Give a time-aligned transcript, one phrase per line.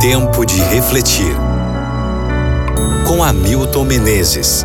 [0.00, 1.36] Tempo de refletir.
[3.06, 4.64] Com Hamilton Menezes.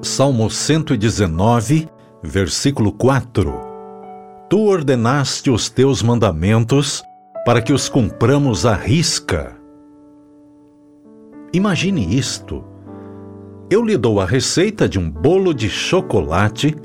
[0.00, 1.88] Salmo 119,
[2.22, 3.52] versículo 4.
[4.48, 7.02] Tu ordenaste os teus mandamentos
[7.44, 9.56] para que os cumpramos à risca.
[11.52, 12.62] Imagine isto.
[13.68, 16.76] Eu lhe dou a receita de um bolo de chocolate,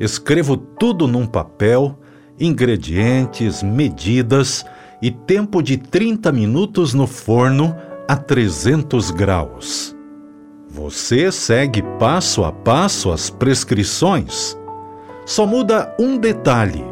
[0.00, 1.98] escrevo tudo num papel,
[2.38, 4.64] ingredientes, medidas
[5.02, 7.74] e tempo de 30 minutos no forno
[8.06, 9.96] a 300 graus.
[10.70, 14.56] Você segue passo a passo as prescrições.
[15.24, 16.84] Só muda um detalhe.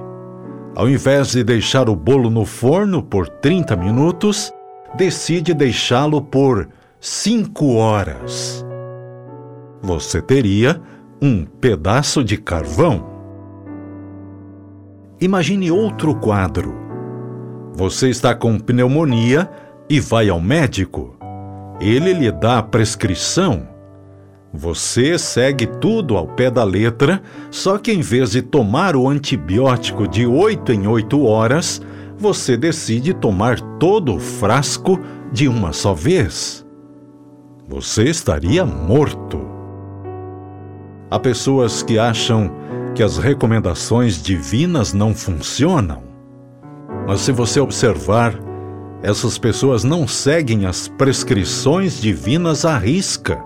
[0.74, 4.52] Ao invés de deixar o bolo no forno por 30 minutos,
[4.96, 6.68] decide deixá-lo por
[7.01, 8.65] 5 horas.
[9.82, 10.80] Você teria
[11.20, 13.06] um pedaço de carvão.
[15.20, 16.74] Imagine outro quadro.
[17.74, 19.50] Você está com pneumonia
[19.88, 21.16] e vai ao médico.
[21.80, 23.76] Ele lhe dá a prescrição
[24.58, 30.08] você segue tudo ao pé da letra, só que em vez de tomar o antibiótico
[30.08, 31.82] de 8 em 8 horas,
[32.16, 34.98] você decide tomar todo o frasco
[35.30, 36.64] de uma só vez.
[37.68, 39.55] Você estaria morto.
[41.10, 42.51] Há pessoas que acham
[42.95, 46.02] que as recomendações divinas não funcionam.
[47.07, 48.35] Mas se você observar,
[49.02, 53.40] essas pessoas não seguem as prescrições divinas à risca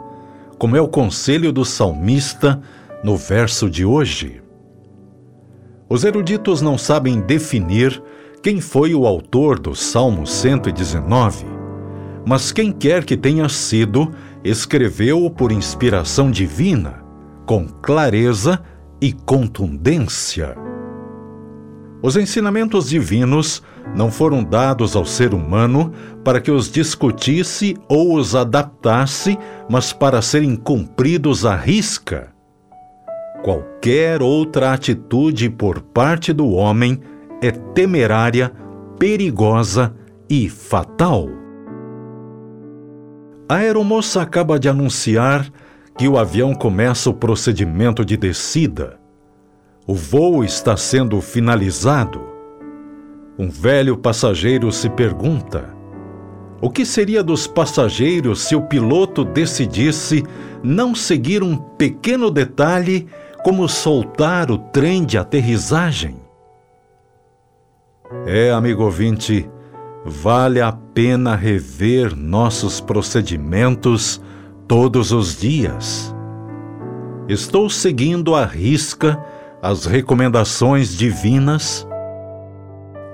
[0.60, 2.60] como é o conselho do salmista
[3.02, 4.42] no verso de hoje.
[5.88, 8.02] Os eruditos não sabem definir
[8.42, 11.46] quem foi o autor do Salmo 119,
[12.26, 14.12] mas quem quer que tenha sido,
[14.44, 17.02] escreveu-o por inspiração divina,
[17.50, 18.62] com clareza
[19.00, 20.56] e contundência.
[22.00, 23.60] Os ensinamentos divinos
[23.92, 29.36] não foram dados ao ser humano para que os discutisse ou os adaptasse,
[29.68, 32.32] mas para serem cumpridos à risca.
[33.42, 37.00] Qualquer outra atitude por parte do homem
[37.42, 38.52] é temerária,
[38.96, 39.92] perigosa
[40.28, 41.28] e fatal.
[43.48, 45.50] A aeromoça acaba de anunciar
[46.00, 48.98] que o avião começa o procedimento de descida.
[49.86, 52.22] O voo está sendo finalizado.
[53.38, 55.68] Um velho passageiro se pergunta:
[56.58, 60.24] o que seria dos passageiros se o piloto decidisse
[60.62, 63.06] não seguir um pequeno detalhe
[63.44, 66.16] como soltar o trem de aterrissagem?
[68.24, 69.46] É, amigo ouvinte,
[70.02, 74.18] vale a pena rever nossos procedimentos
[74.70, 76.14] todos os dias.
[77.28, 79.20] Estou seguindo à risca
[79.60, 81.84] as recomendações divinas,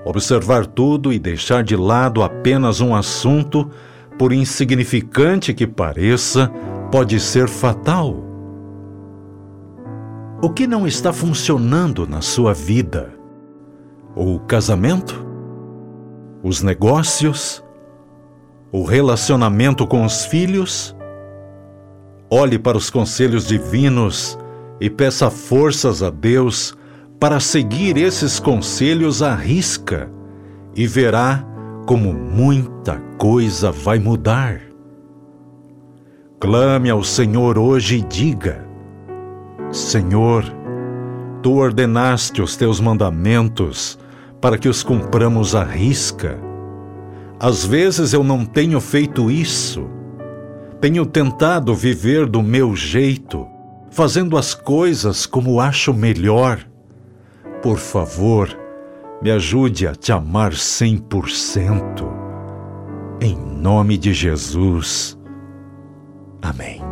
[0.05, 3.71] observar tudo e deixar de lado apenas um assunto,
[4.19, 6.47] por insignificante que pareça,
[6.91, 8.23] pode ser fatal.
[10.39, 13.15] O que não está funcionando na sua vida?
[14.15, 15.25] O casamento?
[16.43, 17.63] Os negócios?
[18.71, 20.95] O relacionamento com os filhos?
[22.29, 24.37] Olhe para os conselhos divinos
[24.81, 26.75] e peça forças a Deus
[27.19, 30.11] para seguir esses conselhos à risca
[30.75, 31.43] e verá
[31.85, 34.61] como muita coisa vai mudar.
[36.39, 38.67] Clame ao Senhor hoje e diga:
[39.71, 40.43] Senhor,
[41.41, 43.97] tu ordenaste os teus mandamentos
[44.41, 46.37] para que os cumpramos à risca.
[47.39, 49.96] Às vezes eu não tenho feito isso.
[50.79, 53.47] Tenho tentado viver do meu jeito
[53.89, 56.59] fazendo as coisas como acho melhor.
[57.63, 58.55] Por favor,
[59.21, 62.07] me ajude a te amar 100%.
[63.19, 65.17] Em nome de Jesus.
[66.43, 66.86] Amém.